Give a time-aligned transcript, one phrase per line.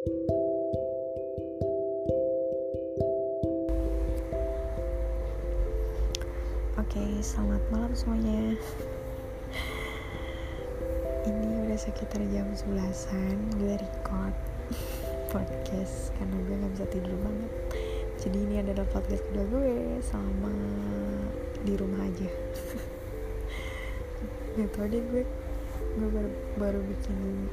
[0.00, 0.16] Oke,
[7.20, 8.56] selamat malam semuanya.
[11.28, 14.32] Ini udah sekitar jam 11-an gue record
[15.28, 17.52] podcast karena gue gak bisa tidur banget.
[18.24, 20.54] Jadi ini adalah podcast kedua gue selama
[21.60, 22.30] di rumah aja.
[24.56, 25.28] gak tau deh gue
[25.92, 27.52] gue baru, baru bikin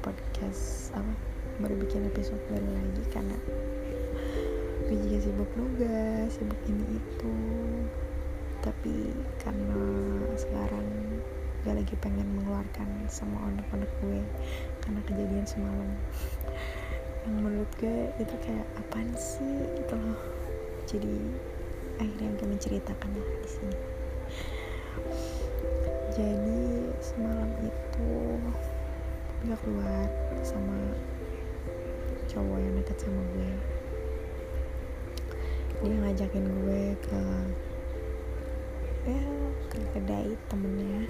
[0.00, 3.36] podcast apa baru bikin episode baru lagi karena
[4.84, 7.34] gue juga sibuk nugas sibuk ini itu.
[8.64, 9.80] Tapi karena
[10.34, 10.88] sekarang
[11.64, 14.20] gue lagi pengen mengeluarkan sama anak-anak gue
[14.82, 15.90] karena kejadian semalam.
[17.24, 19.64] Yang menurut gue itu kayak apaan sih?
[19.78, 20.20] Gitu loh.
[20.84, 21.16] Jadi
[21.96, 23.78] akhirnya gue menceritakan lah di sini.
[26.14, 26.62] Jadi
[27.00, 28.10] semalam itu
[29.44, 30.08] gue keluar
[30.40, 30.76] sama
[32.34, 33.50] cowok yang deket sama gue.
[35.86, 37.20] Dia ngajakin gue ke
[39.06, 39.22] ya
[39.70, 41.06] ke kedai temennya.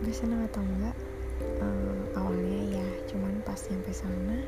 [0.00, 0.96] Gue seneng atau enggak
[1.60, 4.40] uh, awalnya ya cuman pas nyampe sana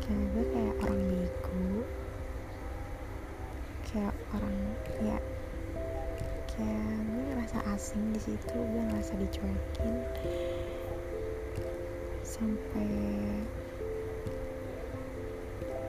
[0.00, 1.84] kayak gue kayak orang bego.
[3.84, 4.56] Kayak orang
[5.04, 5.18] ya
[6.56, 6.89] kayak
[7.80, 9.94] asing di situ gue ngerasa dicuekin.
[12.20, 12.92] Sampai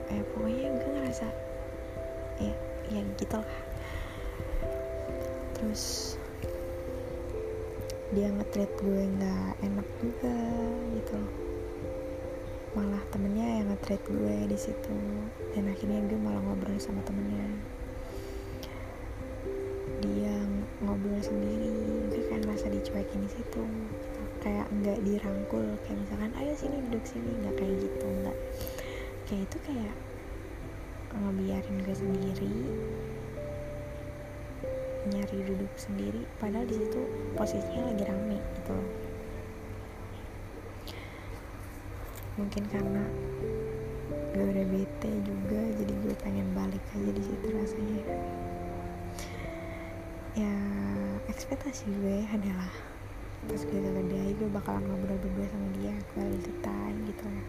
[0.08, 1.28] eh pokoknya gue ngerasa
[2.40, 2.54] ya
[2.88, 3.60] ya gitu lah
[5.52, 6.16] terus
[8.16, 10.36] dia ngetreat gue nggak enak juga
[10.96, 11.20] gitu
[12.72, 14.96] malah temennya yang ngetreat gue di situ
[15.52, 17.52] dan akhirnya gue malah ngobrol sama temennya.
[20.02, 20.34] Dia
[20.82, 21.71] ngobrol sendiri
[22.62, 23.62] ngerasa dicuekin di situ.
[24.38, 28.38] Kayak nggak dirangkul kayak misalkan ayo sini duduk sini nggak kayak gitu nggak.
[29.26, 29.94] Kayak itu kayak
[31.10, 32.54] ngebiarin gue sendiri
[35.02, 37.02] nyari duduk sendiri padahal di situ
[37.34, 38.90] posisinya lagi rame gitu loh.
[42.38, 43.04] Mungkin karena
[44.38, 45.61] gue udah bete juga
[51.62, 52.74] ekspektasi gue adalah
[53.46, 57.44] pas gue ke kedai gue bakalan ngobrol berdua sama dia quality time gitu ya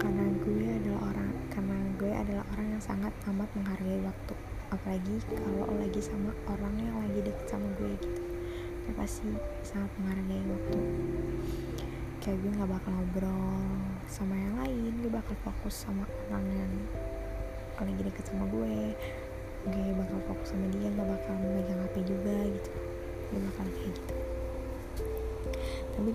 [0.00, 4.34] karena gue adalah orang karena gue adalah orang yang sangat amat menghargai waktu.
[4.72, 8.20] Apalagi kalau lagi sama orang yang lagi deket sama gue gitu.
[8.88, 9.28] Gue pasti
[9.60, 10.78] sangat menghargai waktu.
[12.24, 13.68] Kayak gue nggak bakal ngobrol
[14.08, 16.72] sama yang lain gue bakal fokus sama orang yang
[17.84, 18.96] lagi deket sama gue.
[19.62, 22.34] Gue bakal fokus sama dia nggak bakal megang hp juga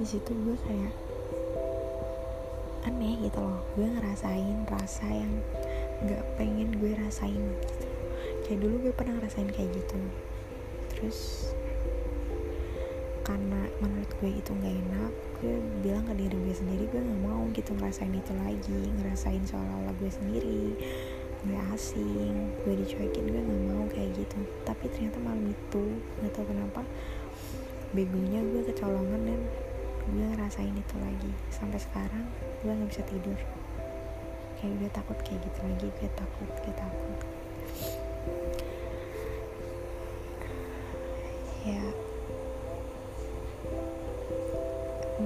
[0.08, 0.96] situ gue kayak
[2.88, 3.60] aneh gitu loh.
[3.76, 5.44] Gue ngerasain rasa yang
[6.08, 7.88] nggak pengen gue rasain gitu.
[8.48, 10.00] Kayak dulu gue pernah ngerasain kayak gitu.
[10.96, 11.52] Terus
[13.28, 15.12] karena menurut gue itu nggak enak
[15.44, 19.92] gue bilang ke diri gue sendiri gue nggak mau gitu ngerasain itu lagi ngerasain seolah-olah
[20.00, 20.64] gue sendiri
[21.44, 24.40] gue asing gue dicuekin gue nggak mau kayak gitu.
[24.64, 25.84] Tapi ternyata malam itu
[26.24, 26.88] nggak tahu kenapa
[27.92, 29.42] begonya gue kecolongan dan
[30.08, 31.32] gue ngerasain itu lagi.
[31.52, 32.24] Sampai sekarang
[32.64, 33.40] gue nggak bisa tidur.
[34.58, 37.20] Kayak gue takut kayak gitu lagi gue takut gue takut.
[41.68, 41.84] Ya.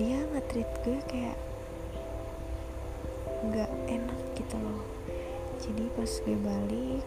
[0.01, 1.37] Dia nge-treat gue kayak
[3.45, 4.81] nggak enak gitu loh.
[5.61, 7.05] Jadi pas gue balik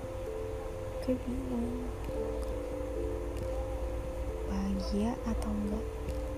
[1.02, 1.82] gue bingung.
[4.46, 5.86] Bahagia atau enggak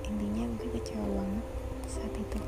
[0.06, 1.44] intinya gue kecewa banget
[1.90, 2.40] saat itu.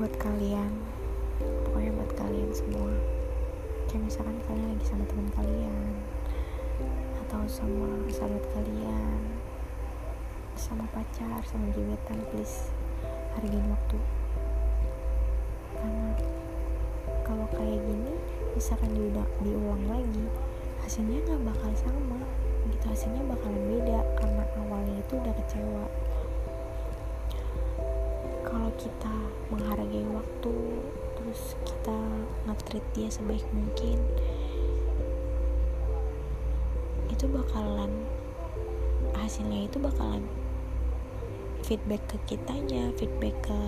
[0.00, 0.72] Buat kalian
[1.68, 2.92] pokoknya buat kalian semua.
[3.88, 5.92] Kayak misalkan kalian lagi sama teman kalian
[7.24, 9.20] atau sama sahabat kalian
[10.54, 12.72] sama pacar sama gebetan please
[13.36, 13.98] hargain waktu.
[15.76, 16.10] Karena
[17.26, 18.12] kalau kayak gini
[18.56, 20.24] misalkan diulang, diulang lagi
[20.80, 22.20] hasilnya nggak bakal sama
[22.84, 25.84] hasilnya bakalan beda karena awalnya itu udah kecewa.
[28.44, 29.14] Kalau kita
[29.48, 30.54] menghargai waktu
[31.16, 31.98] terus kita
[32.44, 33.96] nge-treat dia sebaik mungkin
[37.08, 37.92] itu bakalan
[39.16, 40.24] hasilnya itu bakalan
[41.64, 43.60] feedback ke kitanya feedback ke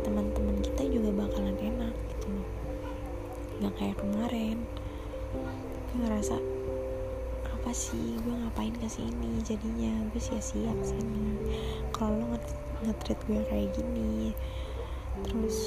[0.00, 2.28] teman-teman kita juga bakalan enak gitu.
[2.32, 2.48] Loh
[3.60, 4.58] nggak kayak kemarin.
[6.00, 6.40] Ngerasa
[7.70, 8.18] apa sih?
[8.26, 11.38] Gue ngapain ke sini jadinya gue sia-sia ke sini
[11.94, 12.34] kalau lo
[12.82, 14.34] nge-treat gue kayak gini
[15.22, 15.58] terus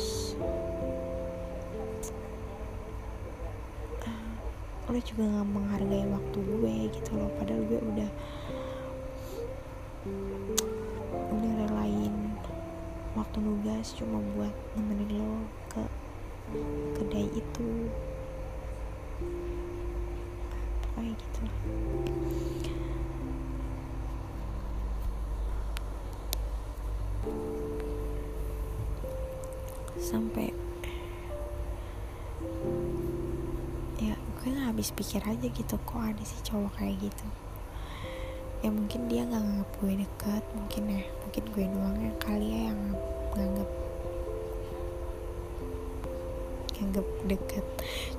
[4.03, 7.31] uh, lo juga nggak menghargai waktu gue gitu loh.
[7.39, 8.09] Padahal gue udah
[11.07, 12.35] udah relain
[13.15, 15.83] waktu nugas cuma buat nemenin lo ke
[16.99, 17.87] kedai itu
[20.93, 21.41] kayak gitu.
[29.97, 30.53] Sampai
[33.97, 37.27] ya gue habis pikir aja gitu kok ada sih cowok kayak gitu.
[38.63, 42.61] Ya mungkin dia nggak nganggap gue deket mungkin ya mungkin gue doang yang kali ya
[42.71, 42.81] yang
[43.35, 43.69] nganggap
[46.83, 47.65] nganggap deket.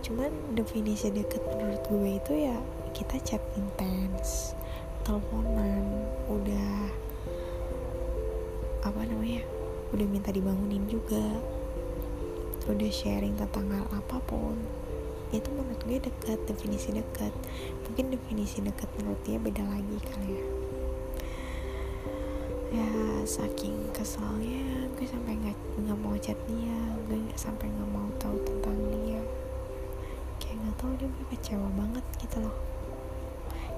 [0.01, 2.57] Cuman definisi deket menurut gue itu ya
[2.97, 4.57] kita chat intens
[5.05, 6.89] teleponan udah
[8.89, 9.45] apa namanya
[9.93, 11.21] udah minta dibangunin juga
[12.65, 14.57] udah sharing tentang hal apa pun.
[15.29, 17.37] Itu menurut gue dekat definisi dekat
[17.85, 20.24] mungkin definisi dekat menurut dia beda lagi kali
[23.25, 26.77] saking kesalnya gue sampai nggak nggak mau chat dia
[27.09, 29.21] gue nggak sampai nggak mau tahu tentang dia.
[30.37, 32.57] Kayak nggak tahu dia gue kecewa banget gitu loh.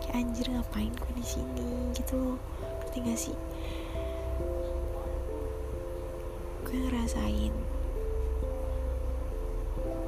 [0.02, 1.66] Kayak anjir ngapain gue di sini?
[1.94, 2.38] Gitu loh.
[2.82, 3.37] Ngerti gak sih?
[6.66, 7.54] Gue ngerasain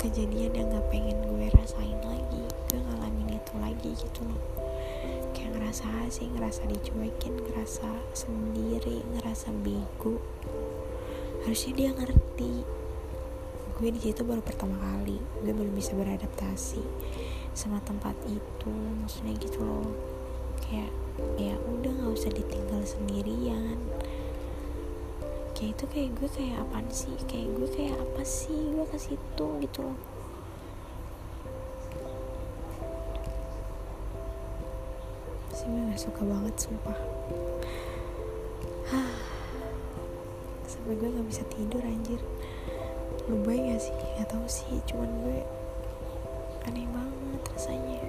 [0.02, 2.42] kejadian yang gak pengen gue rasain lagi.
[2.66, 4.42] Gue ngalamin itu lagi gitu loh
[5.36, 10.18] kayak ngerasa sih ngerasa dicuekin ngerasa sendiri ngerasa bego.
[11.44, 12.66] Harusnya dia ngerti.
[13.78, 15.22] Gue di situ baru pertama kali.
[15.44, 16.82] Gue belum bisa beradaptasi
[17.54, 18.74] sama tempat itu.
[19.04, 19.94] Maksudnya gitu loh.
[20.64, 20.90] Kayak
[21.38, 23.78] ya udah nggak usah ditinggal sendirian.
[25.54, 27.14] Kayak itu kayak gue kayak apa sih?
[27.30, 28.60] Kayak gue kayak apa sih?
[28.74, 30.17] Gue ke situ gitu loh
[35.68, 36.96] gue gak suka banget sumpah.
[40.64, 42.20] Sampai gue gak bisa tidur anjir.
[43.28, 43.92] Lu baik gak sih?
[44.16, 45.44] Gak tau sih cuman gue
[46.64, 48.00] aneh banget rasanya.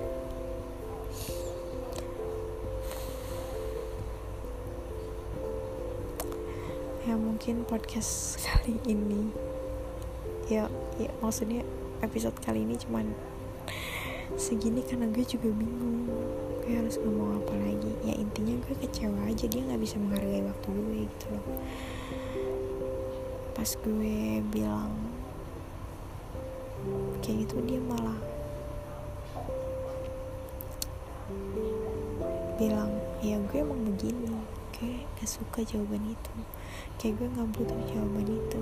[7.04, 9.36] Ya mungkin podcast kali ini.
[10.48, 11.68] Ya ya maksudnya
[12.00, 13.12] episode kali ini cuman
[14.40, 16.08] segini karena gue juga bingung
[16.70, 17.92] gue harus ngomong apa lagi?
[18.06, 19.50] Ya intinya gue kecewa aja.
[19.50, 21.46] Dia nggak bisa menghargai waktu gue gitu loh.
[23.58, 24.94] Pas gue bilang
[27.26, 28.22] kayak gitu dia malah
[32.62, 32.94] bilang
[33.26, 34.30] ya gue emang begini.
[34.78, 36.34] Gue gak suka jawaban itu.
[37.02, 38.62] Kayak gue gak butuh jawaban itu.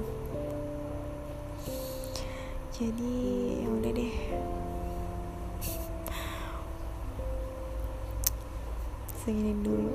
[2.71, 3.15] Jadi
[3.61, 4.15] ya udah deh
[9.27, 9.91] segini dulu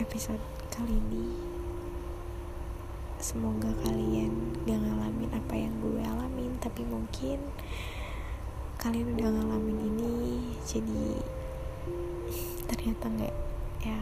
[0.00, 0.40] episode
[0.72, 1.36] kali ini.
[3.20, 7.44] Semoga kalian gak ngalamin apa yang gue alamin tapi mungkin
[8.80, 10.16] kalian udah ngalamin ini
[10.64, 11.20] jadi
[12.72, 13.36] ternyata nggak
[13.84, 14.00] ya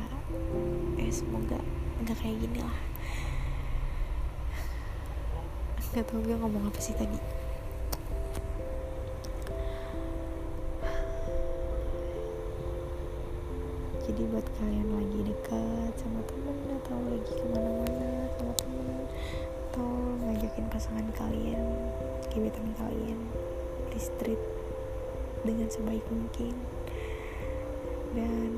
[1.02, 1.58] eh semoga
[1.98, 2.78] nggak kayak gini lah.
[5.90, 7.18] Nggak tau gue ngomong apa sih tadi
[14.08, 18.08] jadi buat kalian lagi dekat sama temen atau lagi ke mana-mana
[18.40, 18.88] sama temen
[19.68, 19.88] atau
[20.24, 21.60] ngajakin pasangan kalian
[22.32, 23.20] gebetan kalian
[24.18, 24.38] treat
[25.46, 26.54] dengan sebaik mungkin.
[28.14, 28.52] Dan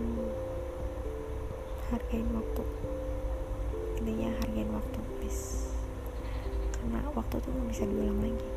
[1.90, 2.62] hargain waktu.
[4.00, 5.74] Intinya hargain waktu please.
[6.76, 8.50] Karena waktu tuh gak bisa diulang lagi.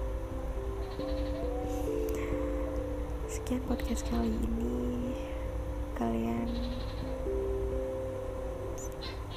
[3.28, 5.13] Sekian podcast kali ini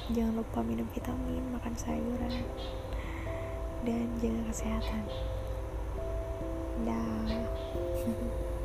[0.07, 2.33] jangan lupa minum vitamin makan sayuran
[3.83, 5.03] dan jaga kesehatan.
[6.87, 7.27] Dah